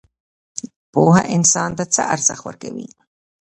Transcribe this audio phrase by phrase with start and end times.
[0.91, 2.87] پوهه انسان ته څه ارزښت ورکوي؟